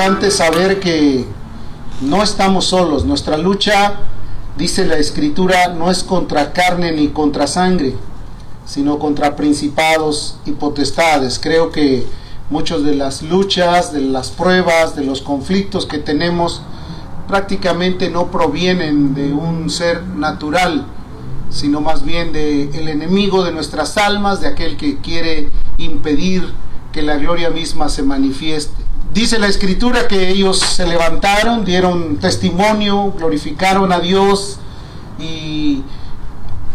[0.00, 1.26] importante saber que
[2.00, 3.04] no estamos solos.
[3.04, 3.96] Nuestra lucha,
[4.56, 7.94] dice la escritura, no es contra carne ni contra sangre,
[8.64, 11.38] sino contra principados y potestades.
[11.38, 12.06] Creo que
[12.48, 16.62] muchas de las luchas, de las pruebas, de los conflictos que tenemos
[17.28, 20.86] prácticamente no provienen de un ser natural,
[21.50, 26.54] sino más bien de el enemigo de nuestras almas, de aquel que quiere impedir
[26.90, 28.79] que la gloria misma se manifieste.
[29.12, 34.58] Dice la escritura que ellos se levantaron, dieron testimonio, glorificaron a Dios
[35.18, 35.82] y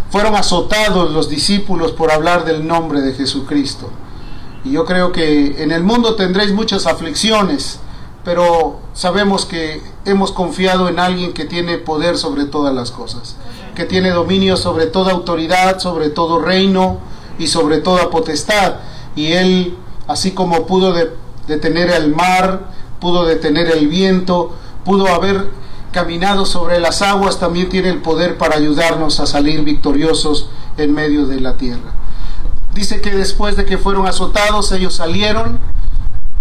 [0.09, 3.89] fueron azotados los discípulos por hablar del nombre de Jesucristo.
[4.65, 7.79] Y yo creo que en el mundo tendréis muchas aflicciones,
[8.25, 13.37] pero sabemos que hemos confiado en alguien que tiene poder sobre todas las cosas,
[13.75, 16.99] que tiene dominio sobre toda autoridad, sobre todo reino
[17.39, 18.75] y sobre toda potestad.
[19.15, 20.93] Y Él, así como pudo
[21.47, 25.49] detener el mar, pudo detener el viento, pudo haber
[25.91, 31.25] caminado sobre las aguas, también tiene el poder para ayudarnos a salir victoriosos en medio
[31.25, 31.93] de la tierra.
[32.73, 35.59] Dice que después de que fueron azotados, ellos salieron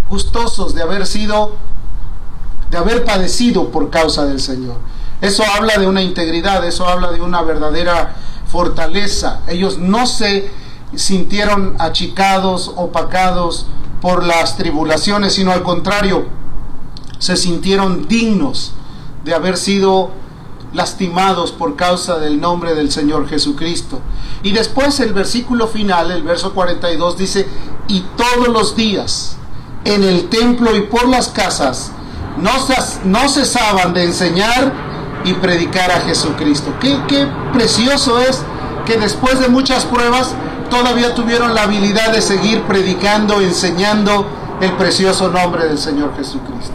[0.08, 1.52] gustosos de haber sido
[2.70, 4.76] de haber padecido por causa del Señor.
[5.20, 8.16] Eso habla de una integridad, eso habla de una verdadera
[8.46, 9.42] fortaleza.
[9.46, 10.50] Ellos no se
[10.94, 13.66] sintieron achicados, opacados
[14.00, 16.26] por las tribulaciones, sino al contrario,
[17.18, 18.72] se sintieron dignos
[19.24, 20.10] de haber sido
[20.74, 24.00] lastimados por causa del nombre del Señor Jesucristo.
[24.42, 27.48] Y después el versículo final, el verso 42, dice,
[27.88, 29.36] y todos los días
[29.84, 31.92] en el templo y por las casas,
[32.36, 34.72] no, cesaban de enseñar
[35.24, 36.74] y predicar a Jesucristo.
[36.80, 38.42] Qué, qué precioso es
[38.84, 40.34] que después de muchas pruebas
[40.70, 44.26] todavía tuvieron la habilidad de seguir predicando, enseñando
[44.60, 46.74] el precioso nombre del Señor Jesucristo.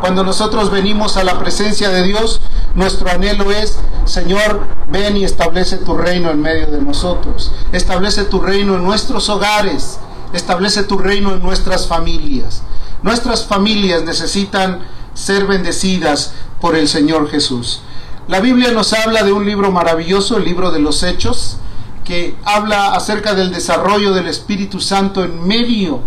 [0.00, 2.40] Cuando nosotros venimos a la presencia de Dios,
[2.74, 7.52] nuestro anhelo es, Señor, ven y establece tu reino en medio de nosotros.
[7.72, 9.98] Establece tu reino en nuestros hogares.
[10.32, 12.62] Establece tu reino en nuestras familias.
[13.02, 14.80] Nuestras familias necesitan
[15.14, 17.80] ser bendecidas por el Señor Jesús.
[18.28, 21.56] La Biblia nos habla de un libro maravilloso, el libro de los Hechos,
[22.08, 26.00] que habla acerca del desarrollo del Espíritu Santo en medio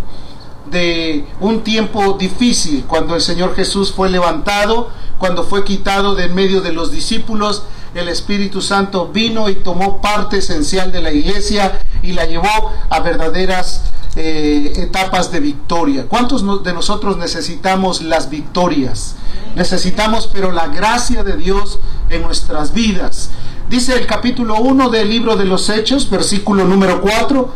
[0.68, 6.34] de un tiempo difícil, cuando el Señor Jesús fue levantado, cuando fue quitado de en
[6.34, 7.62] medio de los discípulos,
[7.94, 12.98] el Espíritu Santo vino y tomó parte esencial de la iglesia y la llevó a
[12.98, 13.82] verdaderas
[14.16, 16.06] eh, etapas de victoria.
[16.08, 19.14] ¿Cuántos de nosotros necesitamos las victorias?
[19.54, 23.30] Necesitamos, pero la gracia de Dios en nuestras vidas.
[23.72, 27.50] Dice el capítulo 1 del libro de los Hechos, versículo número 4,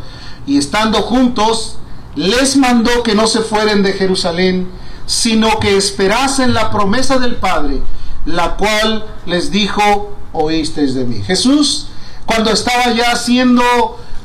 [0.47, 1.77] y estando juntos,
[2.15, 4.67] les mandó que no se fueren de Jerusalén,
[5.05, 7.83] sino que esperasen la promesa del Padre,
[8.25, 11.23] la cual les dijo, oísteis de mí.
[11.23, 11.89] Jesús,
[12.25, 13.63] cuando estaba ya siendo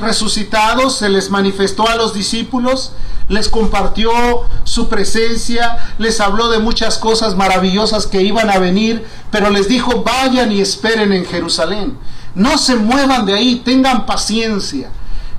[0.02, 2.92] resucitados, se les manifestó a los discípulos,
[3.30, 4.12] les compartió
[4.64, 10.04] su presencia, les habló de muchas cosas maravillosas que iban a venir, pero les dijo,
[10.04, 11.98] vayan y esperen en Jerusalén.
[12.36, 14.90] No se muevan de ahí, tengan paciencia.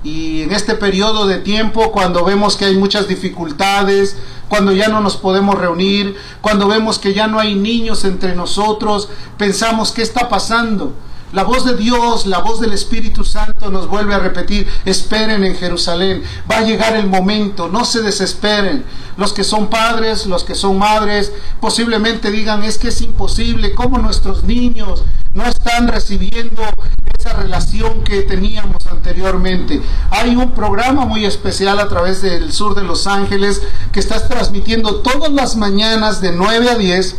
[0.04, 4.16] Y en este periodo de tiempo, cuando vemos que hay muchas dificultades,
[4.48, 9.08] cuando ya no nos podemos reunir, cuando vemos que ya no hay niños entre nosotros,
[9.38, 10.94] pensamos, ¿qué está pasando?
[11.32, 15.56] La voz de Dios, la voz del Espíritu Santo nos vuelve a repetir, esperen en
[15.56, 18.84] Jerusalén, va a llegar el momento, no se desesperen.
[19.16, 23.96] Los que son padres, los que son madres, posiblemente digan, es que es imposible, ¿cómo
[23.98, 26.62] nuestros niños no están recibiendo
[27.18, 29.80] esa relación que teníamos anteriormente?
[30.10, 34.96] Hay un programa muy especial a través del sur de Los Ángeles que está transmitiendo
[34.96, 37.16] todas las mañanas de 9 a 10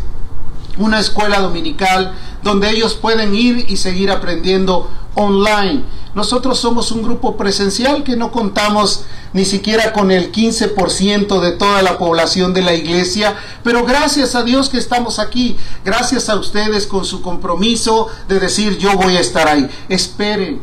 [0.78, 2.14] una escuela dominical
[2.44, 5.84] donde ellos pueden ir y seguir aprendiendo online.
[6.16, 11.82] Nosotros somos un grupo presencial que no contamos ni siquiera con el 15% de toda
[11.82, 16.86] la población de la iglesia, pero gracias a Dios que estamos aquí, gracias a ustedes
[16.86, 19.68] con su compromiso de decir yo voy a estar ahí.
[19.90, 20.62] Esperen.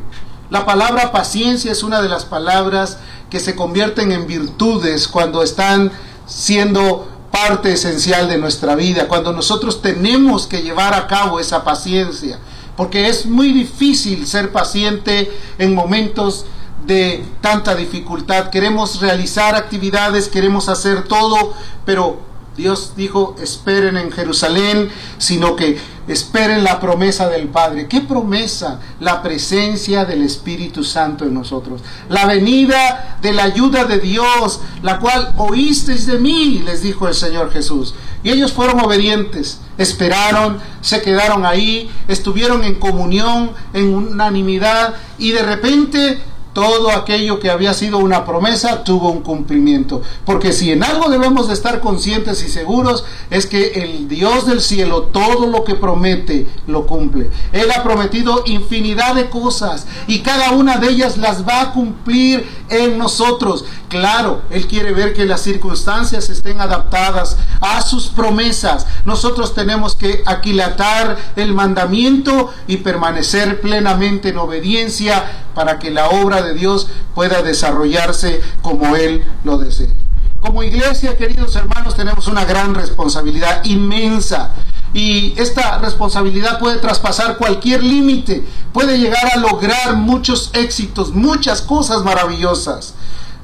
[0.51, 2.99] La palabra paciencia es una de las palabras
[3.29, 5.91] que se convierten en virtudes cuando están
[6.27, 12.39] siendo parte esencial de nuestra vida, cuando nosotros tenemos que llevar a cabo esa paciencia,
[12.77, 16.47] porque es muy difícil ser paciente en momentos
[16.87, 18.51] de tanta dificultad.
[18.51, 21.55] Queremos realizar actividades, queremos hacer todo,
[21.85, 22.21] pero
[22.57, 25.79] Dios dijo, esperen en Jerusalén, sino que
[26.11, 27.87] Esperen la promesa del Padre.
[27.87, 28.81] ¿Qué promesa?
[28.99, 31.83] La presencia del Espíritu Santo en nosotros.
[32.09, 37.15] La venida de la ayuda de Dios, la cual oísteis de mí, les dijo el
[37.15, 37.95] Señor Jesús.
[38.25, 45.43] Y ellos fueron obedientes, esperaron, se quedaron ahí, estuvieron en comunión, en unanimidad, y de
[45.43, 46.21] repente
[46.53, 50.03] todo aquello que había sido una promesa tuvo un cumplimiento.
[50.25, 54.61] Porque si en algo debemos de estar conscientes y seguros es que el Dios del
[54.61, 57.31] cielo todo lo que promete lo cumple.
[57.53, 62.47] Él ha prometido infinidad de cosas y cada una de ellas las va a cumplir
[62.69, 63.65] en nosotros.
[63.89, 68.87] Claro, Él quiere ver que las circunstancias estén adaptadas a sus promesas.
[69.05, 76.40] Nosotros tenemos que aquilatar el mandamiento y permanecer plenamente en obediencia para que la obra
[76.43, 79.95] de Dios pueda desarrollarse como Él lo desee.
[80.41, 84.53] Como iglesia, queridos hermanos, tenemos una gran responsabilidad inmensa.
[84.93, 92.03] Y esta responsabilidad puede traspasar cualquier límite, puede llegar a lograr muchos éxitos, muchas cosas
[92.03, 92.95] maravillosas.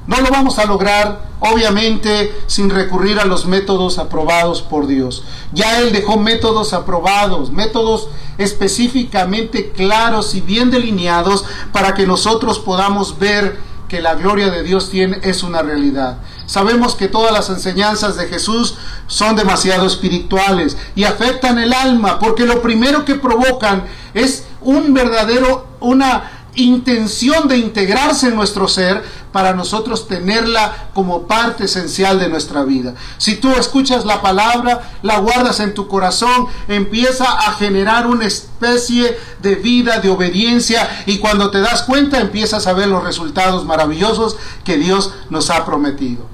[0.07, 5.23] No lo vamos a lograr, obviamente, sin recurrir a los métodos aprobados por Dios.
[5.51, 8.07] Ya Él dejó métodos aprobados, métodos
[8.37, 11.43] específicamente claros y bien delineados
[11.73, 16.17] para que nosotros podamos ver que la gloria de Dios tiene, es una realidad.
[16.45, 18.75] Sabemos que todas las enseñanzas de Jesús
[19.07, 25.67] son demasiado espirituales y afectan el alma, porque lo primero que provocan es un verdadero,
[25.79, 32.63] una intención de integrarse en nuestro ser para nosotros tenerla como parte esencial de nuestra
[32.63, 32.95] vida.
[33.17, 39.17] Si tú escuchas la palabra, la guardas en tu corazón, empieza a generar una especie
[39.41, 44.37] de vida, de obediencia y cuando te das cuenta empiezas a ver los resultados maravillosos
[44.63, 46.25] que Dios nos ha prometido.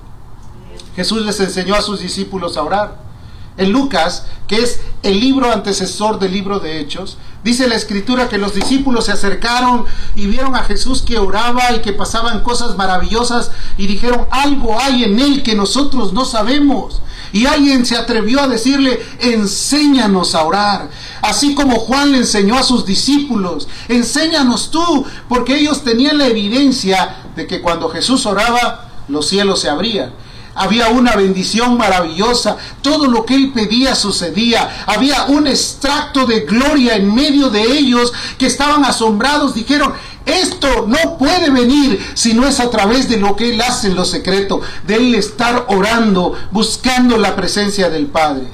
[0.95, 3.12] Jesús les enseñó a sus discípulos a orar.
[3.55, 8.39] En Lucas, que es el libro antecesor del libro de Hechos, dice la escritura que
[8.39, 9.85] los discípulos se acercaron
[10.15, 15.03] y vieron a Jesús que oraba y que pasaban cosas maravillosas y dijeron, algo hay
[15.03, 17.01] en él que nosotros no sabemos.
[17.31, 20.89] Y alguien se atrevió a decirle, enséñanos a orar.
[21.21, 27.17] Así como Juan le enseñó a sus discípulos, enséñanos tú, porque ellos tenían la evidencia
[27.35, 30.22] de que cuando Jesús oraba, los cielos se abrían
[30.55, 36.95] había una bendición maravillosa, todo lo que él pedía sucedía, había un extracto de gloria
[36.95, 39.93] en medio de ellos que estaban asombrados, dijeron,
[40.25, 43.95] esto no puede venir si no es a través de lo que Él hace en
[43.95, 48.47] lo secreto, de Él estar orando, buscando la presencia del Padre.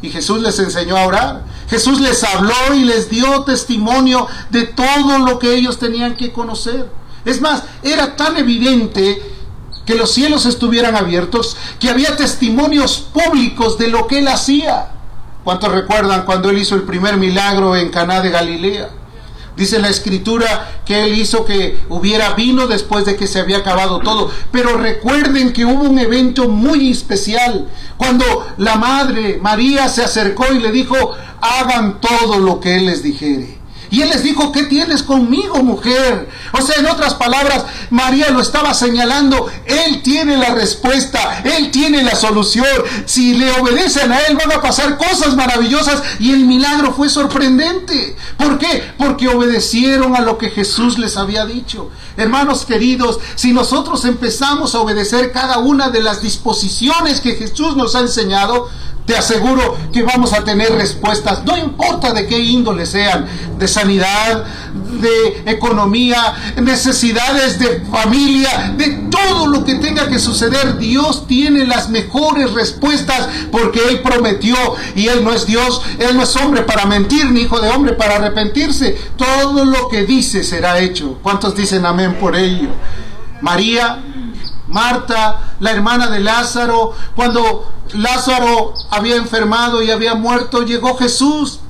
[0.00, 1.44] Y Jesús les enseñó a orar.
[1.68, 6.88] Jesús les habló y les dio testimonio de todo lo que ellos tenían que conocer.
[7.24, 9.20] Es más, era tan evidente
[9.88, 14.90] que los cielos estuvieran abiertos, que había testimonios públicos de lo que él hacía.
[15.42, 18.90] ¿Cuántos recuerdan cuando él hizo el primer milagro en Caná de Galilea?
[19.56, 24.00] Dice la escritura que él hizo que hubiera vino después de que se había acabado
[24.00, 24.30] todo.
[24.52, 28.26] Pero recuerden que hubo un evento muy especial cuando
[28.58, 33.57] la madre María se acercó y le dijo, hagan todo lo que él les dijere.
[33.90, 36.28] Y él les dijo, ¿qué tienes conmigo, mujer?
[36.52, 42.02] O sea, en otras palabras, María lo estaba señalando, él tiene la respuesta, él tiene
[42.02, 42.66] la solución.
[43.06, 48.16] Si le obedecen a él, van a pasar cosas maravillosas y el milagro fue sorprendente.
[48.36, 48.92] ¿Por qué?
[48.98, 51.90] Porque obedecieron a lo que Jesús les había dicho.
[52.16, 57.94] Hermanos queridos, si nosotros empezamos a obedecer cada una de las disposiciones que Jesús nos
[57.94, 58.68] ha enseñado,
[59.08, 63.24] te aseguro que vamos a tener respuestas, no importa de qué índole sean,
[63.58, 64.44] de sanidad,
[65.00, 70.76] de economía, necesidades de familia, de todo lo que tenga que suceder.
[70.76, 74.56] Dios tiene las mejores respuestas porque Él prometió
[74.94, 77.94] y Él no es Dios, Él no es hombre para mentir, ni hijo de hombre
[77.94, 78.94] para arrepentirse.
[79.16, 81.18] Todo lo que dice será hecho.
[81.22, 82.68] ¿Cuántos dicen amén por ello?
[83.40, 84.02] María
[84.68, 91.60] Marta, la hermana de Lázaro, cuando Lázaro había enfermado y había muerto, llegó Jesús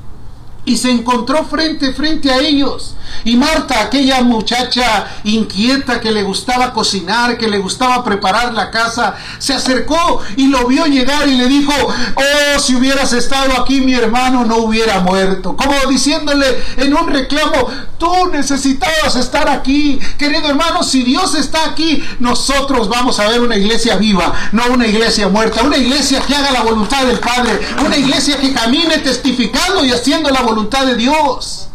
[0.64, 2.94] y se encontró frente frente a ellos.
[3.24, 9.16] Y Marta, aquella muchacha inquieta que le gustaba cocinar, que le gustaba preparar la casa,
[9.38, 13.94] se acercó y lo vio llegar y le dijo, oh, si hubieras estado aquí mi
[13.94, 15.56] hermano no hubiera muerto.
[15.56, 16.46] Como diciéndole
[16.76, 19.98] en un reclamo, tú necesitabas estar aquí.
[20.18, 24.86] Querido hermano, si Dios está aquí, nosotros vamos a ver una iglesia viva, no una
[24.86, 29.84] iglesia muerta, una iglesia que haga la voluntad del Padre, una iglesia que camine testificando
[29.84, 31.67] y haciendo la voluntad de Dios.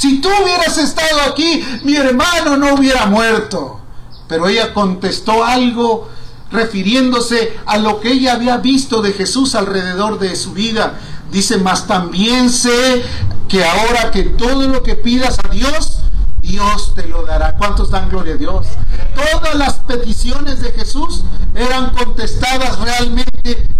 [0.00, 3.80] Si tú hubieras estado aquí, mi hermano no hubiera muerto.
[4.28, 6.08] Pero ella contestó algo
[6.50, 10.98] refiriéndose a lo que ella había visto de Jesús alrededor de su vida.
[11.30, 13.04] Dice, mas también sé
[13.46, 15.98] que ahora que todo lo que pidas a Dios,
[16.40, 17.56] Dios te lo dará.
[17.56, 18.68] ¿Cuántos dan gloria a Dios?
[19.14, 23.29] Todas las peticiones de Jesús eran contestadas realmente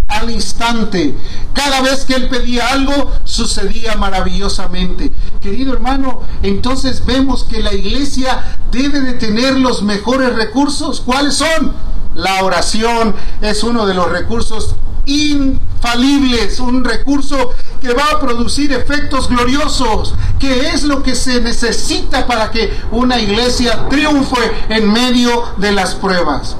[0.07, 1.15] al instante.
[1.53, 5.11] Cada vez que él pedía algo, sucedía maravillosamente.
[5.39, 11.01] Querido hermano, entonces vemos que la iglesia debe de tener los mejores recursos.
[11.01, 11.73] ¿Cuáles son?
[12.15, 14.75] La oración es uno de los recursos
[15.05, 22.27] infalibles, un recurso que va a producir efectos gloriosos, que es lo que se necesita
[22.27, 26.55] para que una iglesia triunfe en medio de las pruebas.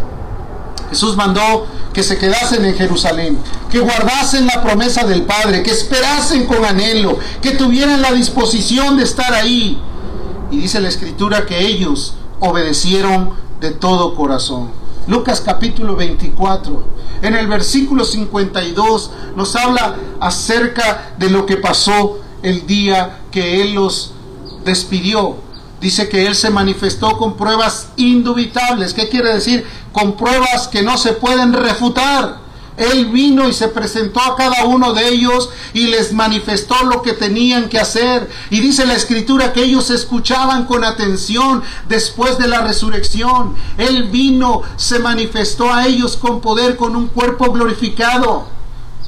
[0.91, 3.37] Jesús mandó que se quedasen en Jerusalén,
[3.71, 9.03] que guardasen la promesa del Padre, que esperasen con anhelo, que tuvieran la disposición de
[9.03, 9.79] estar ahí.
[10.51, 13.31] Y dice la escritura que ellos obedecieron
[13.61, 14.69] de todo corazón.
[15.07, 16.83] Lucas capítulo 24,
[17.21, 23.75] en el versículo 52 nos habla acerca de lo que pasó el día que Él
[23.75, 24.11] los
[24.65, 25.37] despidió.
[25.81, 28.93] Dice que Él se manifestó con pruebas indubitables.
[28.93, 29.65] ¿Qué quiere decir?
[29.91, 32.39] Con pruebas que no se pueden refutar.
[32.77, 37.13] Él vino y se presentó a cada uno de ellos y les manifestó lo que
[37.13, 38.29] tenían que hacer.
[38.49, 43.55] Y dice la escritura que ellos escuchaban con atención después de la resurrección.
[43.77, 48.60] Él vino, se manifestó a ellos con poder, con un cuerpo glorificado.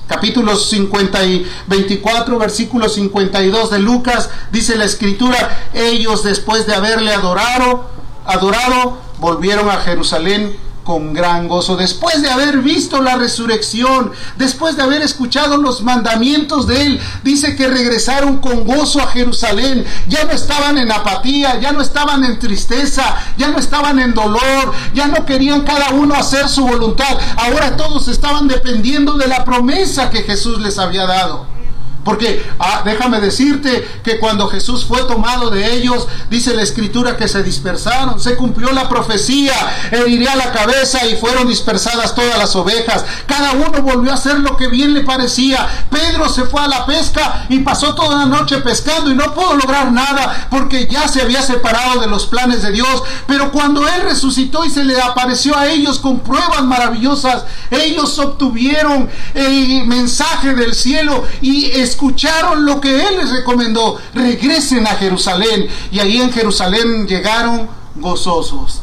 [0.07, 7.13] Capítulos 50 y 24, versículo 52 de Lucas, dice la escritura, ellos después de haberle
[7.13, 7.89] adorado,
[8.25, 14.83] adorado, volvieron a Jerusalén con gran gozo, después de haber visto la resurrección, después de
[14.83, 20.31] haber escuchado los mandamientos de Él, dice que regresaron con gozo a Jerusalén, ya no
[20.31, 25.25] estaban en apatía, ya no estaban en tristeza, ya no estaban en dolor, ya no
[25.25, 30.59] querían cada uno hacer su voluntad, ahora todos estaban dependiendo de la promesa que Jesús
[30.59, 31.53] les había dado.
[32.03, 37.27] Porque ah, déjame decirte que cuando Jesús fue tomado de ellos, dice la escritura que
[37.27, 39.53] se dispersaron, se cumplió la profecía,
[39.91, 43.05] heriría la cabeza y fueron dispersadas todas las ovejas.
[43.25, 45.67] Cada uno volvió a hacer lo que bien le parecía.
[45.89, 49.55] Pedro se fue a la pesca y pasó toda la noche pescando y no pudo
[49.55, 53.03] lograr nada porque ya se había separado de los planes de Dios.
[53.27, 59.09] Pero cuando Él resucitó y se le apareció a ellos con pruebas maravillosas, ellos obtuvieron
[59.33, 65.67] el mensaje del cielo y escucharon lo que Él les recomendó, regresen a Jerusalén.
[65.91, 68.82] Y ahí en Jerusalén llegaron gozosos.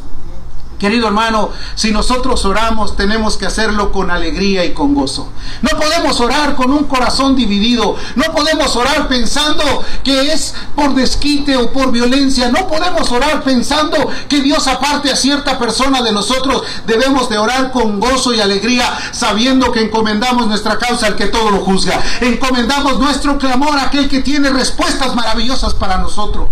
[0.80, 5.28] Querido hermano, si nosotros oramos tenemos que hacerlo con alegría y con gozo.
[5.60, 7.96] No podemos orar con un corazón dividido.
[8.14, 12.48] No podemos orar pensando que es por desquite o por violencia.
[12.48, 16.62] No podemos orar pensando que Dios aparte a cierta persona de nosotros.
[16.86, 21.50] Debemos de orar con gozo y alegría sabiendo que encomendamos nuestra causa al que todo
[21.50, 22.02] lo juzga.
[22.22, 26.48] Encomendamos nuestro clamor a aquel que tiene respuestas maravillosas para nosotros.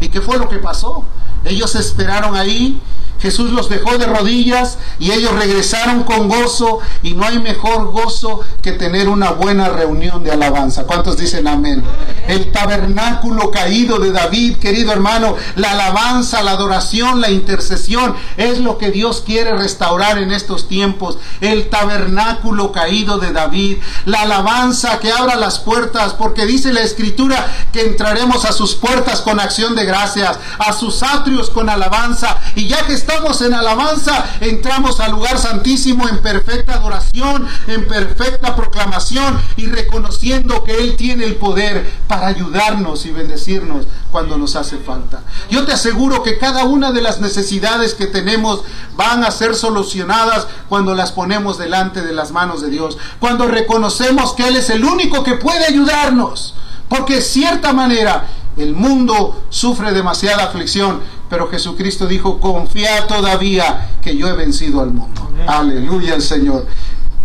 [0.00, 1.04] ¿Y qué fue lo que pasó?
[1.44, 2.80] Ellos esperaron ahí
[3.20, 8.40] Jesús los dejó de rodillas y ellos regresaron con gozo y no hay mejor gozo
[8.62, 10.84] que tener una buena reunión de alabanza.
[10.84, 11.82] ¿Cuántos dicen amén?
[12.28, 18.78] El tabernáculo caído de David, querido hermano, la alabanza, la adoración, la intercesión es lo
[18.78, 21.18] que Dios quiere restaurar en estos tiempos.
[21.40, 27.46] El tabernáculo caído de David, la alabanza que abra las puertas, porque dice la escritura
[27.72, 32.66] que entraremos a sus puertas con acción de gracias, a sus atrios con alabanza y
[32.66, 39.40] ya que estamos en alabanza, entramos al lugar santísimo en perfecta adoración, en perfecta proclamación
[39.56, 45.20] y reconociendo que Él tiene el poder para ayudarnos y bendecirnos cuando nos hace falta.
[45.48, 48.62] Yo te aseguro que cada una de las necesidades que tenemos
[48.96, 54.32] van a ser solucionadas cuando las ponemos delante de las manos de Dios, cuando reconocemos
[54.32, 56.54] que Él es el único que puede ayudarnos.
[56.88, 64.16] Porque de cierta manera el mundo sufre demasiada aflicción, pero Jesucristo dijo, confía todavía que
[64.16, 65.30] yo he vencido al mundo.
[65.46, 66.66] Aleluya al Señor.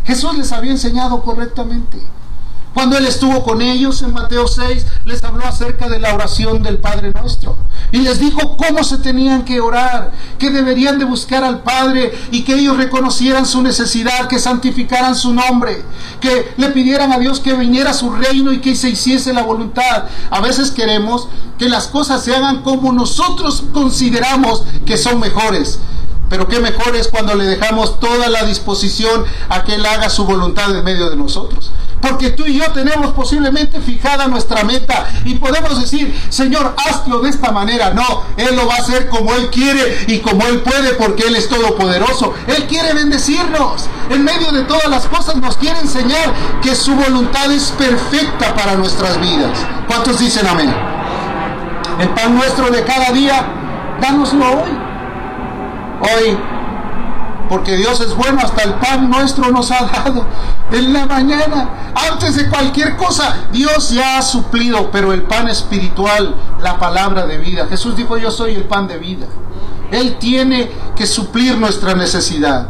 [0.03, 1.99] Jesús les había enseñado correctamente.
[2.73, 6.77] Cuando Él estuvo con ellos en Mateo 6, les habló acerca de la oración del
[6.77, 7.57] Padre nuestro.
[7.91, 12.43] Y les dijo cómo se tenían que orar, que deberían de buscar al Padre y
[12.43, 15.83] que ellos reconocieran su necesidad, que santificaran su nombre,
[16.21, 19.43] que le pidieran a Dios que viniera a su reino y que se hiciese la
[19.43, 20.05] voluntad.
[20.29, 25.79] A veces queremos que las cosas se hagan como nosotros consideramos que son mejores.
[26.29, 30.23] Pero qué mejor es cuando le dejamos toda la disposición a que Él haga su
[30.23, 31.71] voluntad en medio de nosotros.
[32.01, 37.29] Porque tú y yo tenemos posiblemente fijada nuestra meta y podemos decir, Señor, hazlo de
[37.29, 37.93] esta manera.
[37.93, 41.35] No, Él lo va a hacer como Él quiere y como Él puede porque Él
[41.35, 42.33] es todopoderoso.
[42.47, 43.87] Él quiere bendecirnos.
[44.09, 48.75] En medio de todas las cosas nos quiere enseñar que su voluntad es perfecta para
[48.75, 49.57] nuestras vidas.
[49.87, 50.73] ¿Cuántos dicen amén?
[51.99, 53.45] El pan nuestro de cada día,
[54.01, 54.71] dánoslo hoy.
[56.01, 56.37] Hoy
[57.51, 60.25] porque Dios es bueno, hasta el pan nuestro nos ha dado
[60.71, 61.91] en la mañana.
[62.09, 67.37] Antes de cualquier cosa, Dios ya ha suplido, pero el pan espiritual, la palabra de
[67.39, 67.67] vida.
[67.67, 69.25] Jesús dijo, yo soy el pan de vida.
[69.91, 72.69] Él tiene que suplir nuestra necesidad.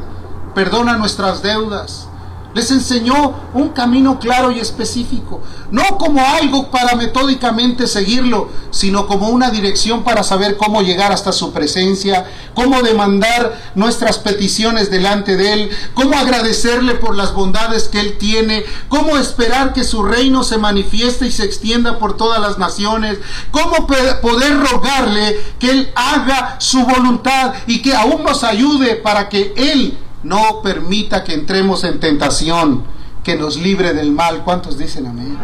[0.56, 2.08] Perdona nuestras deudas
[2.54, 5.42] les enseñó un camino claro y específico,
[5.72, 11.32] no como algo para metódicamente seguirlo, sino como una dirección para saber cómo llegar hasta
[11.32, 18.00] su presencia, cómo demandar nuestras peticiones delante de Él, cómo agradecerle por las bondades que
[18.00, 22.58] Él tiene, cómo esperar que su reino se manifieste y se extienda por todas las
[22.58, 23.18] naciones,
[23.52, 29.54] cómo poder rogarle que Él haga su voluntad y que aún nos ayude para que
[29.56, 32.84] Él no permita que entremos en tentación,
[33.24, 34.44] que nos libre del mal.
[34.44, 35.38] ¿Cuántos dicen amén?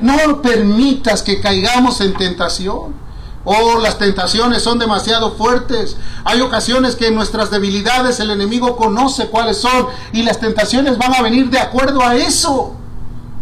[0.00, 3.06] No permitas que caigamos en tentación.
[3.48, 5.96] Oh, las tentaciones son demasiado fuertes.
[6.24, 11.14] Hay ocasiones que en nuestras debilidades el enemigo conoce cuáles son y las tentaciones van
[11.14, 12.74] a venir de acuerdo a eso.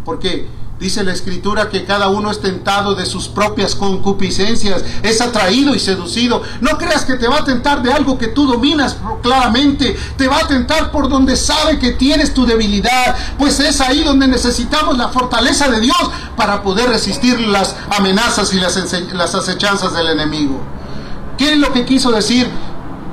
[0.05, 0.47] Porque
[0.85, 5.79] Dice la escritura que cada uno es tentado de sus propias concupiscencias, es atraído y
[5.79, 6.43] seducido.
[6.61, 10.41] No creas que te va a tentar de algo que tú dominas claramente, te va
[10.41, 15.09] a tentar por donde sabe que tienes tu debilidad, pues es ahí donde necesitamos la
[15.09, 15.97] fortaleza de Dios
[16.37, 18.77] para poder resistir las amenazas y las,
[19.15, 20.61] las acechanzas del enemigo.
[21.39, 22.47] ¿Qué es lo que quiso decir?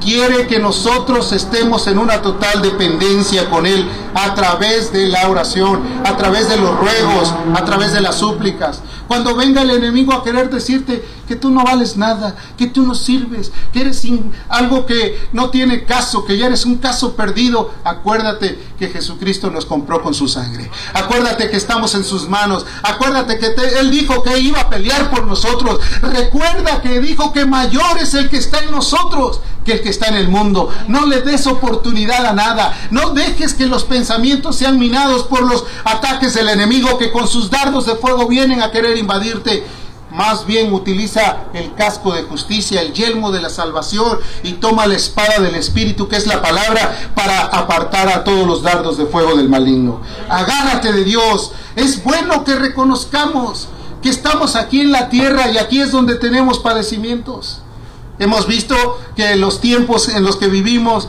[0.02, 5.82] Quiere que nosotros estemos en una total dependencia con Él a través de la oración,
[6.04, 8.82] a través de los ruegos, a través de las súplicas.
[9.12, 12.96] Cuando venga el enemigo a querer decirte que tú no vales nada, que tú no
[12.96, 14.08] sirves, que eres
[14.48, 19.66] algo que no tiene caso, que ya eres un caso perdido, acuérdate que Jesucristo nos
[19.66, 20.72] compró con su sangre.
[20.94, 22.66] Acuérdate que estamos en sus manos.
[22.84, 25.82] Acuérdate que Él dijo que iba a pelear por nosotros.
[26.02, 30.08] Recuerda que dijo que mayor es el que está en nosotros que el que está
[30.08, 30.70] en el mundo.
[30.88, 32.76] No le des oportunidad a nada.
[32.90, 37.50] No dejes que los pensamientos sean minados por los ataques del enemigo que con sus
[37.50, 39.64] dardos de fuego vienen a querer invadirte.
[40.12, 44.96] Más bien utiliza el casco de justicia, el yelmo de la salvación y toma la
[44.96, 49.38] espada del Espíritu, que es la palabra, para apartar a todos los dardos de fuego
[49.38, 50.02] del maligno.
[50.30, 51.54] Agárrate de Dios.
[51.78, 53.70] Es bueno que reconozcamos
[54.02, 57.62] que estamos aquí en la tierra y aquí es donde tenemos padecimientos.
[58.20, 58.76] Hemos visto
[59.16, 61.08] que los tiempos en los que vivimos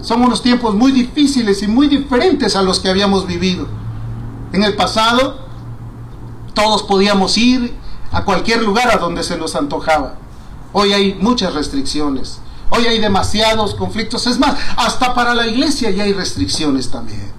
[0.00, 3.66] son unos tiempos muy difíciles y muy diferentes a los que habíamos vivido.
[4.52, 5.45] En el pasado
[6.56, 7.74] todos podíamos ir
[8.10, 10.14] a cualquier lugar a donde se nos antojaba.
[10.72, 12.38] Hoy hay muchas restricciones.
[12.70, 14.26] Hoy hay demasiados conflictos.
[14.26, 17.30] Es más, hasta para la iglesia ya hay restricciones también.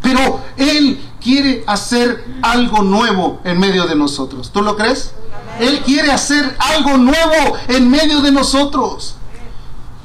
[0.00, 4.50] Pero Él quiere hacer algo nuevo en medio de nosotros.
[4.50, 5.12] ¿Tú lo crees?
[5.60, 9.16] Él quiere hacer algo nuevo en medio de nosotros.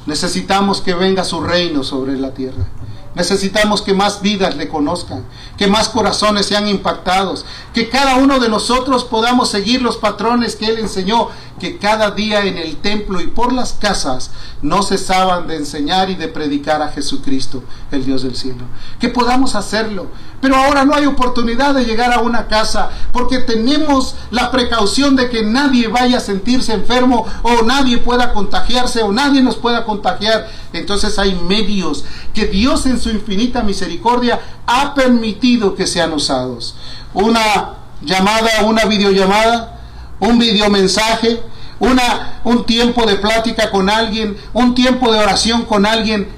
[0.04, 2.66] Necesitamos que venga su reino sobre la tierra.
[3.14, 5.24] Necesitamos que más vidas le conozcan,
[5.56, 10.66] que más corazones sean impactados, que cada uno de nosotros podamos seguir los patrones que
[10.66, 14.30] Él enseñó, que cada día en el templo y por las casas
[14.62, 18.64] no cesaban de enseñar y de predicar a Jesucristo, el Dios del cielo.
[18.98, 20.08] Que podamos hacerlo.
[20.40, 25.30] Pero ahora no hay oportunidad de llegar a una casa porque tenemos la precaución de
[25.30, 30.48] que nadie vaya a sentirse enfermo o nadie pueda contagiarse o nadie nos pueda contagiar.
[30.72, 36.74] Entonces hay medios que Dios en su infinita misericordia ha permitido que sean usados.
[37.14, 39.74] Una llamada, una videollamada,
[40.20, 41.40] un videomensaje,
[41.80, 46.28] una, un tiempo de plática con alguien, un tiempo de oración con alguien.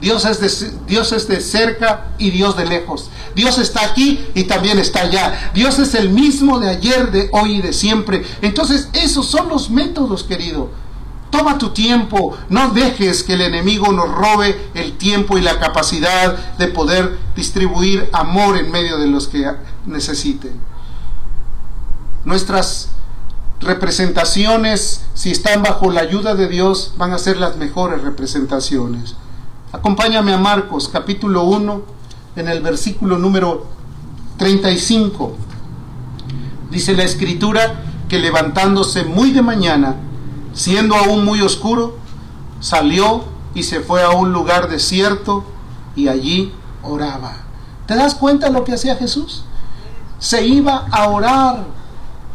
[0.00, 3.08] Dios es, de, Dios es de cerca y Dios de lejos.
[3.36, 5.52] Dios está aquí y también está allá.
[5.54, 8.24] Dios es el mismo de ayer, de hoy y de siempre.
[8.42, 10.70] Entonces, esos son los métodos, querido.
[11.30, 16.56] Toma tu tiempo, no dejes que el enemigo nos robe el tiempo y la capacidad
[16.58, 19.50] de poder distribuir amor en medio de los que
[19.86, 20.52] necesiten.
[22.24, 22.90] Nuestras
[23.62, 29.16] representaciones, si están bajo la ayuda de Dios, van a ser las mejores representaciones.
[29.72, 31.82] Acompáñame a Marcos capítulo 1
[32.36, 33.66] en el versículo número
[34.36, 35.36] 35.
[36.70, 39.96] Dice la escritura que levantándose muy de mañana,
[40.52, 41.98] siendo aún muy oscuro,
[42.60, 45.44] salió y se fue a un lugar desierto
[45.96, 47.36] y allí oraba.
[47.86, 49.44] ¿Te das cuenta lo que hacía Jesús?
[50.22, 51.64] se iba a orar,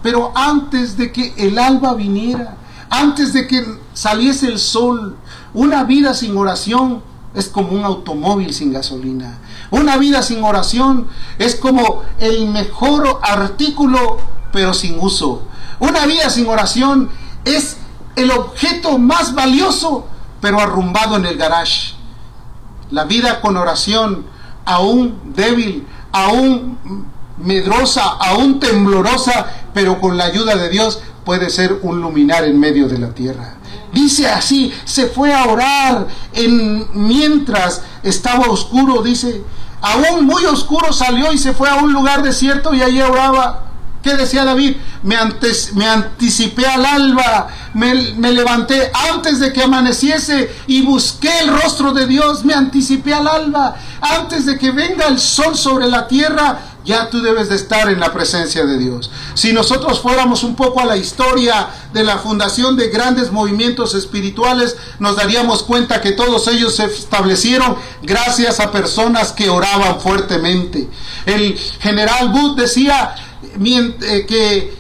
[0.01, 2.57] pero antes de que el alba viniera,
[2.89, 5.17] antes de que saliese el sol,
[5.53, 7.01] una vida sin oración
[7.33, 9.37] es como un automóvil sin gasolina.
[9.69, 11.07] Una vida sin oración
[11.37, 14.17] es como el mejor artículo
[14.51, 15.43] pero sin uso.
[15.79, 17.09] Una vida sin oración
[17.43, 17.77] es
[18.15, 20.07] el objeto más valioso
[20.41, 21.93] pero arrumbado en el garage.
[22.89, 24.25] La vida con oración,
[24.65, 26.77] aún débil, aún
[27.37, 32.87] medrosa, aún temblorosa, pero con la ayuda de Dios puede ser un luminar en medio
[32.87, 33.57] de la tierra.
[33.93, 39.43] Dice así, se fue a orar en, mientras estaba oscuro, dice,
[39.79, 43.65] aún muy oscuro salió y se fue a un lugar desierto y allí oraba.
[44.01, 44.77] ¿Qué decía David?
[45.03, 45.15] Me,
[45.75, 51.93] me anticipé al alba, me, me, levanté antes de que amaneciese y busqué el rostro
[51.93, 56.66] de Dios, me anticipé al alba, antes de que venga el sol sobre la tierra,
[56.87, 59.11] ya tú debes de estar en la presencia de Dios.
[59.33, 64.77] Si nosotros fuéramos un poco a la historia de la fundación de grandes movimientos espirituales,
[64.97, 70.87] nos daríamos cuenta que todos ellos se establecieron gracias a personas que oraban fuertemente.
[71.25, 74.73] El general Booth decía eh, que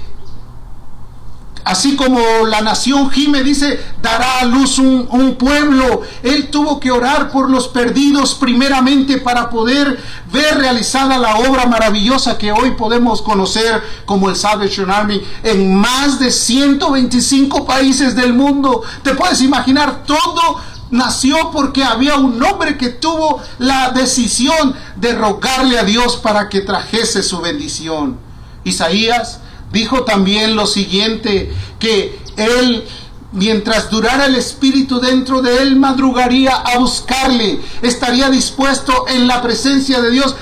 [1.67, 6.01] Así como la nación gime, dice, dará a luz un, un, pueblo.
[6.23, 10.01] Él tuvo que orar por los perdidos primeramente para poder
[10.31, 16.19] ver realizada la obra maravillosa que hoy podemos conocer como el Salvation Army en más
[16.19, 18.83] de 125 países del mundo.
[19.03, 25.77] Te puedes imaginar todo nació porque había un hombre que tuvo la decisión de rogarle
[25.77, 28.17] a Dios para que trajese su bendición.
[28.63, 32.85] Isaías Dijo también lo siguiente, que él,
[33.31, 40.01] mientras durara el Espíritu dentro de él, madrugaría a buscarle, estaría dispuesto en la presencia
[40.01, 40.35] de Dios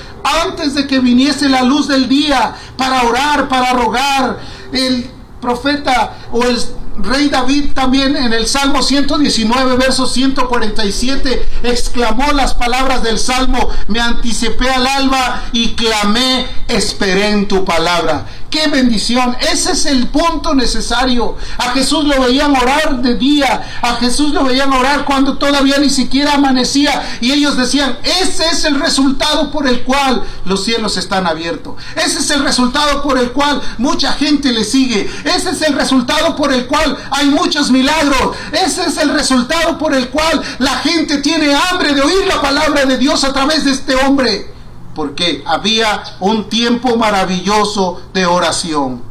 [0.44, 4.38] antes de que viniese la luz del día para orar, para rogar.
[4.72, 5.10] El
[5.40, 6.56] profeta o el
[6.98, 14.00] rey David también en el Salmo 119, verso 147, exclamó las palabras del Salmo, me
[14.00, 18.26] anticipé al alba y clamé, esperé en tu palabra.
[18.50, 19.36] ¡Qué bendición!
[19.52, 21.36] Ese es el punto necesario.
[21.58, 25.90] A Jesús lo veían orar de día, a Jesús lo veían orar cuando todavía ni
[25.90, 31.26] siquiera amanecía y ellos decían, ese es el resultado por el cual los cielos están
[31.26, 31.74] abiertos.
[31.96, 35.10] Ese es el resultado por el cual mucha gente le sigue.
[35.24, 38.36] Ese es el resultado por el cual hay muchos milagros.
[38.52, 42.84] Ese es el resultado por el cual la gente tiene hambre de oír la palabra
[42.86, 44.55] de Dios a través de este hombre.
[44.96, 49.02] Porque había un tiempo maravilloso de oración.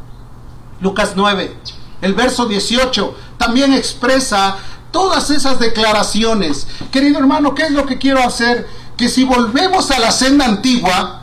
[0.81, 1.55] Lucas 9,
[2.01, 4.57] el verso 18, también expresa
[4.91, 6.67] todas esas declaraciones.
[6.91, 8.67] Querido hermano, ¿qué es lo que quiero hacer?
[8.97, 11.21] Que si volvemos a la senda antigua,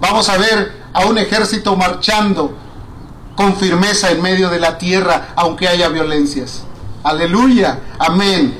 [0.00, 2.56] vamos a ver a un ejército marchando
[3.34, 6.62] con firmeza en medio de la tierra, aunque haya violencias.
[7.02, 8.56] Aleluya, amén.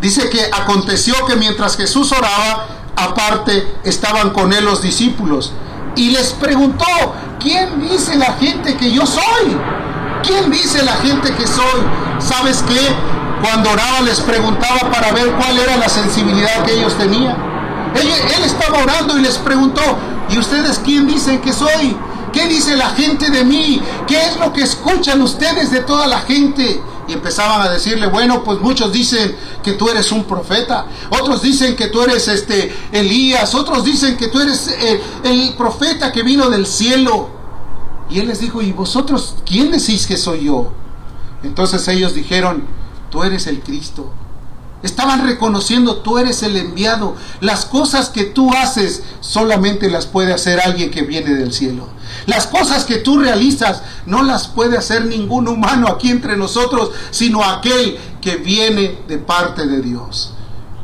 [0.00, 5.52] Dice que aconteció que mientras Jesús oraba, aparte estaban con él los discípulos.
[5.96, 6.84] Y les preguntó,
[7.40, 9.56] ¿quién dice la gente que yo soy?
[10.22, 11.80] ¿Quién dice la gente que soy?
[12.18, 12.80] ¿Sabes qué?
[13.42, 17.36] Cuando oraba les preguntaba para ver cuál era la sensibilidad que ellos tenían.
[17.94, 19.82] Él, él estaba orando y les preguntó,
[20.28, 21.96] ¿y ustedes quién dicen que soy?
[22.32, 23.82] ¿Qué dice la gente de mí?
[24.06, 26.80] ¿Qué es lo que escuchan ustedes de toda la gente?
[27.10, 31.74] Y empezaban a decirle, bueno, pues muchos dicen que tú eres un profeta, otros dicen
[31.74, 36.48] que tú eres este Elías, otros dicen que tú eres el, el profeta que vino
[36.48, 37.30] del cielo.
[38.08, 40.72] Y él les dijo, ¿y vosotros quién decís que soy yo?
[41.42, 42.64] Entonces ellos dijeron,
[43.10, 44.12] tú eres el Cristo.
[44.82, 47.14] Estaban reconociendo, tú eres el enviado.
[47.40, 51.88] Las cosas que tú haces solamente las puede hacer alguien que viene del cielo.
[52.26, 57.44] Las cosas que tú realizas no las puede hacer ningún humano aquí entre nosotros, sino
[57.44, 60.32] aquel que viene de parte de Dios.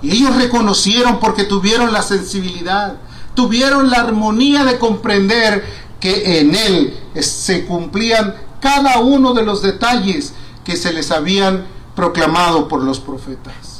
[0.02, 2.96] Y ellos reconocieron porque tuvieron la sensibilidad,
[3.35, 5.64] tuvieron la armonía de comprender
[6.00, 12.68] que en Él se cumplían cada uno de los detalles que se les habían proclamado
[12.68, 13.75] por los profetas.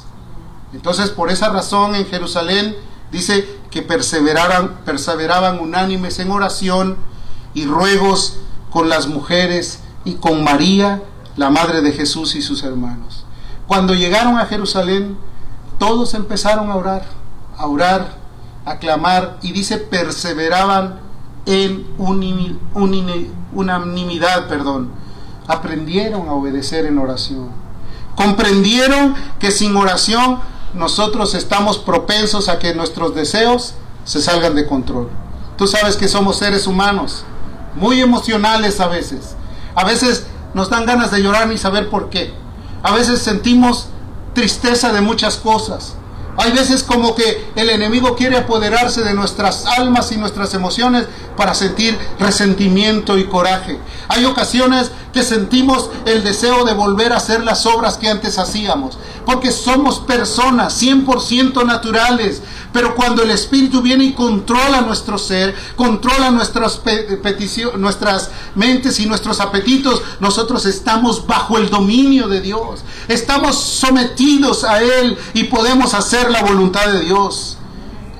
[0.77, 2.77] Entonces, por esa razón en Jerusalén
[3.11, 6.99] dice que perseveraban unánimes en oración
[7.55, 8.37] y ruegos
[8.71, 11.03] con las mujeres y con María,
[11.37, 13.25] la madre de Jesús y sus hermanos.
[13.67, 15.17] Cuando llegaron a Jerusalén,
[15.79, 17.07] todos empezaron a orar,
[17.57, 18.19] a orar,
[18.67, 21.01] a clamar y dice perseveraban
[21.47, 21.87] en
[23.55, 24.91] unanimidad, perdón.
[25.49, 27.49] Aprendieron a obedecer en oración.
[28.15, 30.41] Comprendieron que sin oración
[30.75, 33.75] nosotros estamos propensos a que nuestros deseos
[34.05, 35.09] se salgan de control.
[35.57, 37.25] Tú sabes que somos seres humanos
[37.75, 39.37] muy emocionales a veces.
[39.75, 42.33] A veces nos dan ganas de llorar ni saber por qué.
[42.83, 43.89] A veces sentimos
[44.35, 45.95] tristeza de muchas cosas.
[46.39, 51.55] Hay veces como que el enemigo quiere apoderarse de nuestras almas y nuestras emociones para
[51.55, 53.79] sentir resentimiento y coraje.
[54.09, 58.99] Hay ocasiones que sentimos el deseo de volver a hacer las obras que antes hacíamos,
[59.25, 66.31] porque somos personas 100% naturales, pero cuando el Espíritu viene y controla nuestro ser, controla
[66.31, 66.83] nuestras
[67.79, 72.85] nuestras mentes y nuestros apetitos, nosotros estamos bajo el dominio de Dios.
[73.09, 77.57] Estamos sometidos a Él y podemos hacer la voluntad de Dios.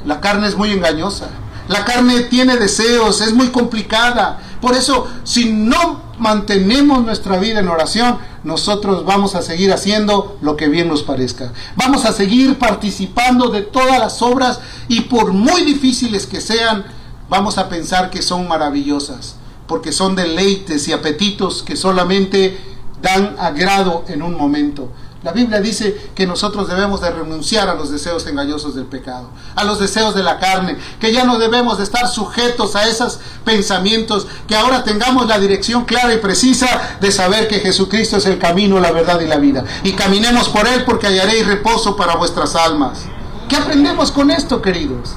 [0.07, 1.29] La carne es muy engañosa.
[1.69, 4.41] La carne tiene deseos, es muy complicada.
[4.61, 10.57] Por eso, si no mantenemos nuestra vida en oración, nosotros vamos a seguir haciendo lo
[10.57, 11.53] que bien nos parezca.
[11.75, 16.85] Vamos a seguir participando de todas las obras y por muy difíciles que sean,
[17.29, 22.59] vamos a pensar que son maravillosas, porque son deleites y apetitos que solamente
[23.03, 24.93] dan agrado en un momento.
[25.23, 29.65] La Biblia dice que nosotros debemos de renunciar a los deseos engañosos del pecado, a
[29.65, 34.27] los deseos de la carne, que ya no debemos de estar sujetos a esos pensamientos,
[34.47, 38.79] que ahora tengamos la dirección clara y precisa de saber que Jesucristo es el camino,
[38.79, 39.65] la verdad y la vida.
[39.83, 43.01] Y caminemos por Él porque hallaréis reposo para vuestras almas.
[43.49, 45.15] ¿Qué aprendemos con esto, queridos?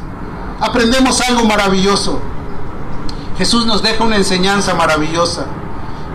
[0.59, 2.19] Aprendemos algo maravilloso.
[3.37, 5.45] Jesús nos deja una enseñanza maravillosa.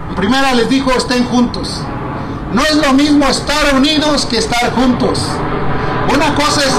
[0.09, 1.81] En primera les dijo, estén juntos.
[2.55, 5.19] No es lo mismo estar unidos que estar juntos.
[6.09, 6.73] Una cosa es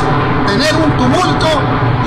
[0.48, 1.48] tener un tumulto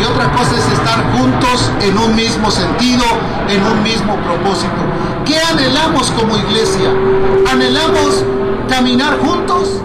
[0.01, 3.05] y otra cosa es estar juntos en un mismo sentido,
[3.47, 4.73] en un mismo propósito.
[5.27, 6.91] ¿Qué anhelamos como iglesia?
[7.53, 8.25] ¿Anhelamos
[8.71, 9.83] caminar juntos?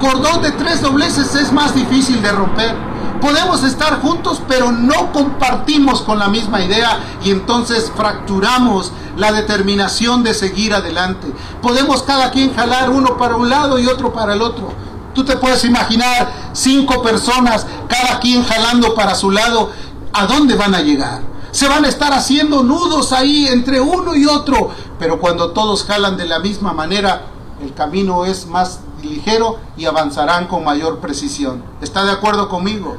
[0.00, 2.87] Cordón de tres dobleces es más difícil de romper.
[3.20, 10.22] Podemos estar juntos, pero no compartimos con la misma idea y entonces fracturamos la determinación
[10.22, 11.26] de seguir adelante.
[11.60, 14.72] Podemos cada quien jalar uno para un lado y otro para el otro.
[15.14, 19.70] Tú te puedes imaginar cinco personas, cada quien jalando para su lado.
[20.12, 21.22] ¿A dónde van a llegar?
[21.50, 24.70] Se van a estar haciendo nudos ahí entre uno y otro.
[24.98, 27.22] Pero cuando todos jalan de la misma manera,
[27.60, 31.62] el camino es más ligero y avanzarán con mayor precisión.
[31.80, 32.96] ¿Está de acuerdo conmigo?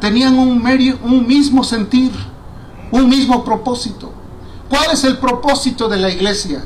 [0.00, 0.62] Tenían un,
[1.02, 2.12] un mismo sentir,
[2.90, 4.12] un mismo propósito.
[4.68, 6.64] ¿Cuál es el propósito de la iglesia?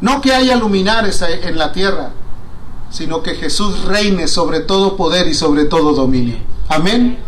[0.00, 2.10] No que haya luminares en la tierra,
[2.90, 6.36] sino que Jesús reine sobre todo poder y sobre todo dominio.
[6.68, 7.18] Amén.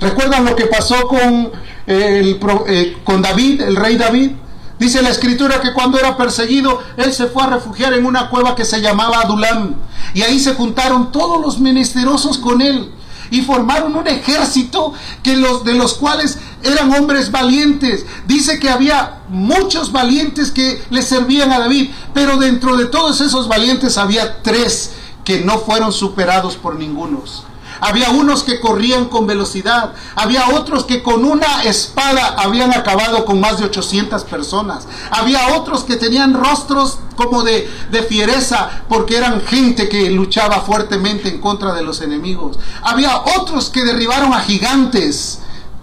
[0.00, 1.52] ¿Recuerdan lo que pasó con,
[1.86, 4.32] el, eh, con David, el rey David?
[4.78, 8.56] Dice la escritura que cuando era perseguido, él se fue a refugiar en una cueva
[8.56, 9.76] que se llamaba Adulam.
[10.12, 12.90] Y ahí se juntaron todos los menesterosos con él
[13.32, 14.92] y formaron un ejército
[15.22, 18.04] que los, de los cuales eran hombres valientes.
[18.26, 23.48] Dice que había muchos valientes que le servían a David, pero dentro de todos esos
[23.48, 24.92] valientes había tres
[25.24, 27.44] que no fueron superados por ningunos.
[27.84, 29.92] Había unos que corrían con velocidad.
[30.14, 34.86] Había otros que con una espada habían acabado con más de 800 personas.
[35.10, 41.28] Había otros que tenían rostros como de, de fiereza porque eran gente que luchaba fuertemente
[41.28, 42.56] en contra de los enemigos.
[42.82, 45.40] Había otros que derribaron a gigantes.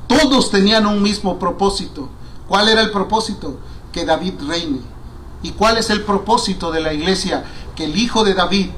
[0.08, 2.08] Todos tenían un mismo propósito.
[2.48, 3.60] ¿Cuál era el propósito?
[3.92, 4.80] Que David reine.
[5.44, 7.44] ¿Y cuál es el propósito de la iglesia?
[7.76, 8.70] Que el hijo de David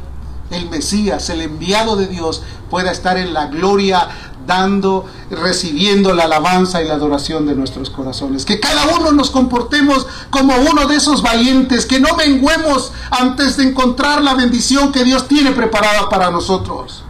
[0.52, 4.08] el Mesías, el enviado de Dios, pueda estar en la gloria,
[4.46, 8.46] dando, recibiendo la alabanza y la adoración de nuestros corazones.
[8.46, 13.70] Que cada uno nos comportemos como uno de esos valientes, que no menguemos antes de
[13.70, 17.04] encontrar la bendición que Dios tiene preparada para nosotros.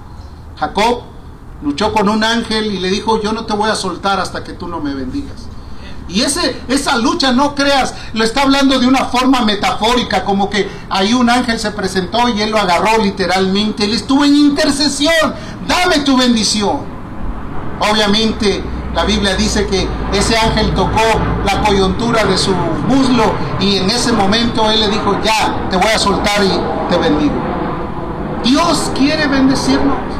[0.58, 1.04] Jacob
[1.64, 4.54] luchó con un ángel y le dijo, yo no te voy a soltar hasta que
[4.54, 5.51] tú no me bendigas.
[6.12, 10.70] Y ese, esa lucha, no creas, lo está hablando de una forma metafórica, como que
[10.90, 13.86] ahí un ángel se presentó y él lo agarró literalmente.
[13.86, 15.34] Él estuvo en intercesión,
[15.68, 16.80] dame tu bendición.
[17.80, 21.02] Obviamente la Biblia dice que ese ángel tocó
[21.46, 23.24] la coyuntura de su muslo
[23.60, 27.34] y en ese momento él le dijo, ya, te voy a soltar y te bendigo.
[28.44, 30.11] Dios quiere bendecirnos.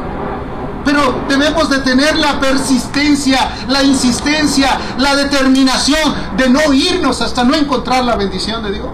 [0.84, 7.54] Pero debemos de tener la persistencia, la insistencia, la determinación de no irnos hasta no
[7.54, 8.90] encontrar la bendición de Dios.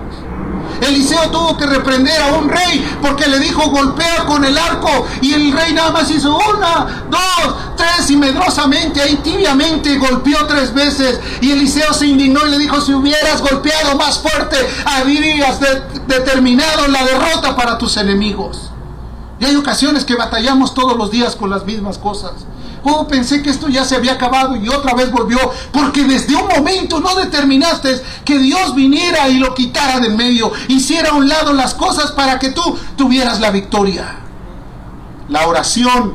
[0.80, 5.32] Eliseo tuvo que reprender a un rey porque le dijo golpea con el arco y
[5.32, 11.20] el rey nada más hizo una, dos, tres y medrosamente, ahí tibiamente golpeó tres veces
[11.40, 15.58] y Eliseo se indignó y le dijo si hubieras golpeado más fuerte habrías
[16.06, 18.67] determinado la derrota para tus enemigos.
[19.40, 22.32] Y hay ocasiones que batallamos todos los días con las mismas cosas.
[22.84, 25.38] Oh, pensé que esto ya se había acabado y otra vez volvió.
[25.72, 30.52] Porque desde un momento no determinaste que Dios viniera y lo quitara de medio.
[30.68, 34.20] Hiciera a un lado las cosas para que tú tuvieras la victoria.
[35.28, 36.14] La oración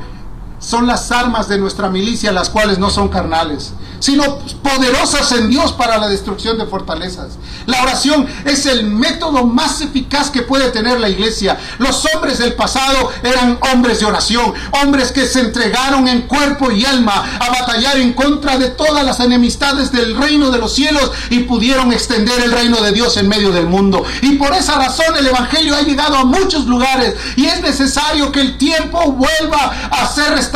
[0.63, 5.73] son las armas de nuestra milicia, las cuales no son carnales, sino poderosas en Dios
[5.73, 7.33] para la destrucción de fortalezas.
[7.65, 11.57] La oración es el método más eficaz que puede tener la iglesia.
[11.79, 16.85] Los hombres del pasado eran hombres de oración, hombres que se entregaron en cuerpo y
[16.85, 21.39] alma a batallar en contra de todas las enemistades del reino de los cielos y
[21.39, 24.03] pudieron extender el reino de Dios en medio del mundo.
[24.21, 28.41] Y por esa razón el Evangelio ha llegado a muchos lugares y es necesario que
[28.41, 30.52] el tiempo vuelva a ser restaurado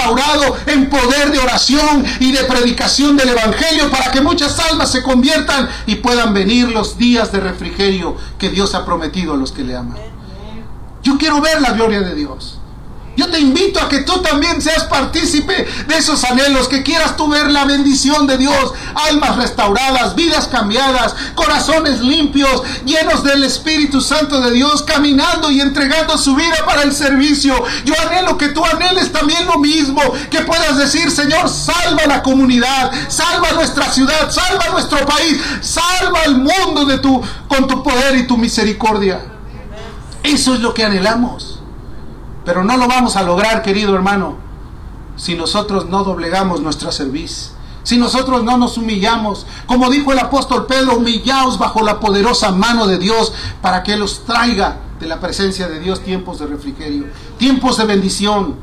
[0.67, 5.67] en poder de oración y de predicación del Evangelio para que muchas almas se conviertan
[5.85, 9.75] y puedan venir los días de refrigerio que Dios ha prometido a los que le
[9.75, 9.97] aman.
[11.03, 12.56] Yo quiero ver la gloria de Dios.
[13.17, 17.27] Yo te invito a que tú también seas partícipe de esos anhelos, que quieras tú
[17.27, 24.39] ver la bendición de Dios, almas restauradas, vidas cambiadas, corazones limpios, llenos del Espíritu Santo
[24.39, 27.55] de Dios, caminando y entregando su vida para el servicio.
[27.85, 29.99] Yo anhelo que tú anheles también lo mismo,
[30.29, 36.35] que puedas decir, Señor, salva la comunidad, salva nuestra ciudad, salva nuestro país, salva el
[36.37, 39.21] mundo de tu con tu poder y tu misericordia.
[40.21, 41.56] Eso es lo que anhelamos.
[42.47, 44.37] Pero no lo vamos a lograr, querido hermano,
[45.17, 47.51] si nosotros no doblegamos nuestra cerviz.
[47.83, 52.87] Si nosotros no nos humillamos, como dijo el apóstol Pedro, humillaos bajo la poderosa mano
[52.87, 57.07] de Dios para que los traiga de la presencia de Dios tiempos de refrigerio,
[57.37, 58.55] tiempos de bendición.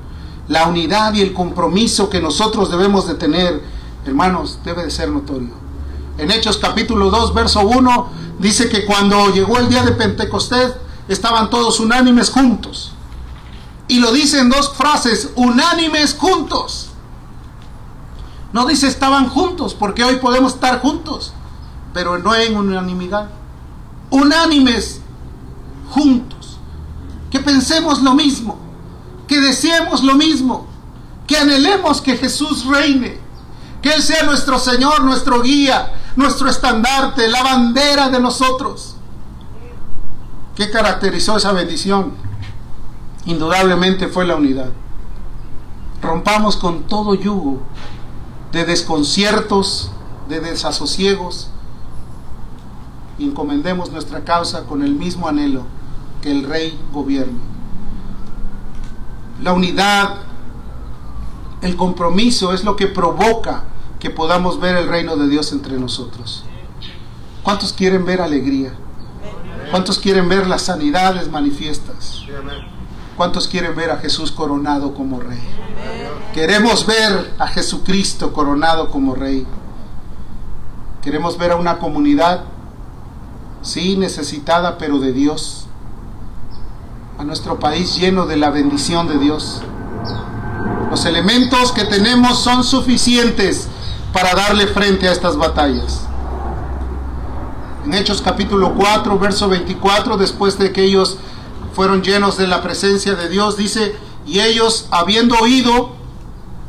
[0.48, 3.62] La unidad y el compromiso que nosotros debemos de tener,
[4.06, 5.52] hermanos, debe de ser notorio.
[6.16, 10.72] En Hechos capítulo 2, verso 1, dice que cuando llegó el día de Pentecostés,
[11.06, 12.93] estaban todos unánimes juntos.
[13.88, 16.90] Y lo dice en dos frases, unánimes juntos.
[18.52, 21.32] No dice estaban juntos, porque hoy podemos estar juntos,
[21.92, 23.28] pero no en unanimidad.
[24.10, 25.00] Unánimes
[25.90, 26.58] juntos.
[27.30, 28.58] Que pensemos lo mismo,
[29.26, 30.66] que deseemos lo mismo,
[31.26, 33.18] que anhelemos que Jesús reine,
[33.82, 38.96] que Él sea nuestro Señor, nuestro guía, nuestro estandarte, la bandera de nosotros.
[40.54, 42.14] ¿Qué caracterizó esa bendición?
[43.26, 44.70] Indudablemente fue la unidad.
[46.02, 47.60] Rompamos con todo yugo
[48.52, 49.90] de desconciertos,
[50.28, 51.50] de desasosiegos.
[53.18, 55.64] Encomendemos nuestra causa con el mismo anhelo
[56.20, 57.38] que el rey gobierne.
[59.42, 60.16] La unidad,
[61.62, 63.64] el compromiso es lo que provoca
[63.98, 66.44] que podamos ver el reino de Dios entre nosotros.
[67.42, 68.74] ¿Cuántos quieren ver alegría?
[69.70, 72.24] ¿Cuántos quieren ver las sanidades manifiestas?
[73.16, 75.38] ¿Cuántos quieren ver a Jesús coronado como rey?
[76.32, 79.46] Queremos ver a Jesucristo coronado como rey.
[81.00, 82.44] Queremos ver a una comunidad,
[83.62, 85.66] sí, necesitada, pero de Dios.
[87.16, 89.62] A nuestro país lleno de la bendición de Dios.
[90.90, 93.68] Los elementos que tenemos son suficientes
[94.12, 96.00] para darle frente a estas batallas.
[97.84, 101.18] En Hechos capítulo 4, verso 24, después de que ellos
[101.74, 105.92] fueron llenos de la presencia de Dios, dice, y ellos, habiendo oído,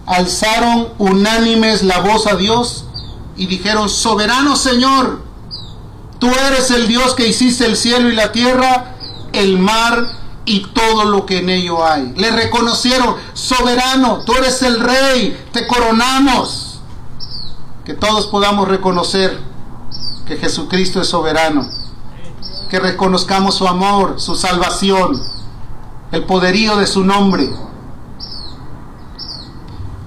[0.05, 2.85] alzaron unánimes la voz a Dios
[3.37, 5.21] y dijeron, soberano Señor,
[6.19, 8.95] tú eres el Dios que hiciste el cielo y la tierra,
[9.33, 10.05] el mar
[10.45, 12.13] y todo lo que en ello hay.
[12.15, 16.79] Le reconocieron, soberano, tú eres el rey, te coronamos.
[17.83, 19.39] Que todos podamos reconocer
[20.27, 21.85] que Jesucristo es soberano
[22.69, 25.21] que reconozcamos su amor, su salvación,
[26.12, 27.49] el poderío de su nombre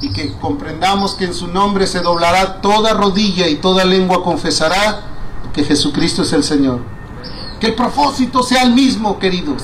[0.01, 5.03] y que comprendamos que en su nombre se doblará toda rodilla y toda lengua confesará
[5.53, 6.81] que Jesucristo es el Señor.
[7.61, 9.63] Que el propósito sea el mismo, queridos.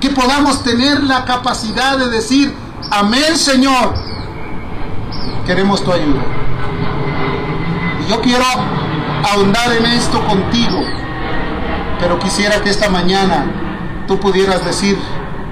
[0.00, 2.52] Que podamos tener la capacidad de decir,
[2.90, 3.94] amén Señor,
[5.46, 6.22] queremos tu ayuda.
[8.04, 8.44] Y yo quiero
[9.22, 10.79] ahondar en esto contigo
[12.00, 14.98] pero quisiera que esta mañana tú pudieras decir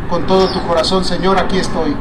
[0.08, 1.94] con todo tu corazón, Señor, aquí estoy.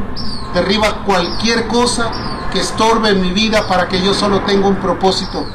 [0.53, 2.09] Derriba cualquier cosa
[2.51, 5.45] que estorbe mi vida para que yo solo tenga un propósito,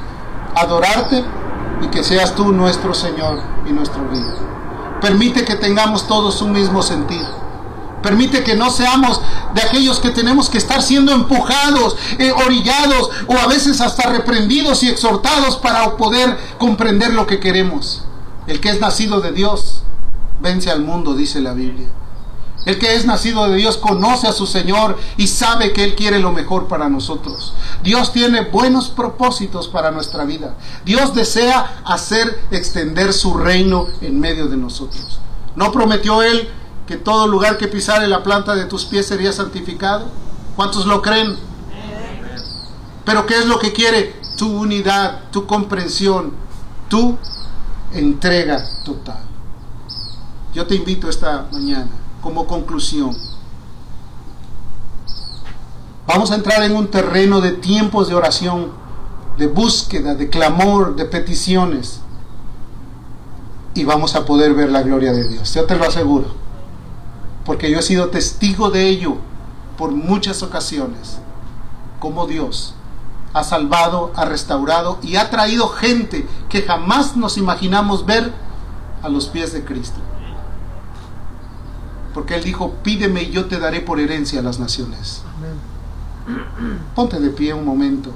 [0.55, 1.25] adorarte
[1.81, 4.23] y que seas tú nuestro Señor y nuestro Rey.
[5.01, 7.25] Permite que tengamos todos un mismo sentir.
[8.03, 9.21] Permite que no seamos
[9.55, 14.83] de aquellos que tenemos que estar siendo empujados, eh, orillados o a veces hasta reprendidos
[14.83, 18.05] y exhortados para poder comprender lo que queremos.
[18.47, 19.83] El que es nacido de Dios
[20.41, 21.89] vence al mundo, dice la Biblia.
[22.65, 26.21] El que es nacido de Dios conoce a su Señor y sabe que Él quiere
[26.21, 27.55] lo mejor para nosotros.
[27.83, 30.55] Dios tiene buenos propósitos para nuestra vida.
[30.85, 35.19] Dios desea hacer extender su reino en medio de nosotros.
[35.57, 36.49] ¿No prometió Él
[36.87, 40.07] que todo lugar que pisare la planta de tus pies sería santificado?
[40.55, 41.37] ¿Cuántos lo creen?
[43.05, 44.15] Pero ¿qué es lo que quiere?
[44.37, 46.33] Tu unidad, tu comprensión,
[46.89, 47.19] tu
[47.95, 49.21] entrega total.
[50.55, 51.89] Yo te invito esta mañana
[52.21, 53.17] como conclusión.
[56.07, 58.73] Vamos a entrar en un terreno de tiempos de oración,
[59.39, 62.01] de búsqueda, de clamor, de peticiones.
[63.75, 65.55] Y vamos a poder ver la gloria de Dios.
[65.55, 66.27] Yo te lo aseguro.
[67.45, 69.17] Porque yo he sido testigo de ello
[69.79, 71.19] por muchas ocasiones.
[71.99, 72.75] Como Dios
[73.33, 78.33] ha salvado, ha restaurado y ha traído gente que jamás nos imaginamos ver
[79.03, 79.99] a los pies de Cristo.
[82.15, 85.23] Porque Él dijo, pídeme y yo te daré por herencia a las naciones.
[86.95, 88.11] Ponte de pie un momento.